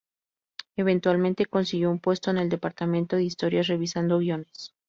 [0.77, 4.73] Eventualmente, consiguió un puesto en el departamento de historias, revisando guiones.